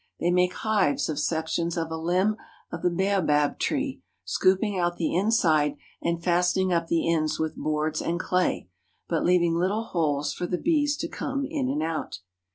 They 0.19 0.31
make 0.31 0.53
hives 0.53 1.09
of 1.09 1.19
sections 1.19 1.77
of 1.77 1.91
a 1.91 1.95
limb 1.95 2.35
of 2.71 2.81
the 2.81 2.89
baobab 2.89 3.59
tree, 3.59 4.01
scoop 4.25 4.63
ing 4.63 4.75
out 4.79 4.97
the 4.97 5.13
inside 5.15 5.75
and 6.01 6.23
fastening 6.23 6.73
up 6.73 6.87
the 6.87 7.07
ends 7.13 7.37
with 7.37 7.55
boards 7.55 8.01
and 8.01 8.19
clay, 8.19 8.67
but 9.07 9.23
leaving 9.23 9.53
little 9.53 9.83
holes 9.83 10.33
for 10.33 10.47
the 10.47 10.57
bees 10.57 10.97
to 10.97 11.07
come 11.07 11.45
in 11.45 11.69
and 11.69 11.83
out. 11.83 12.17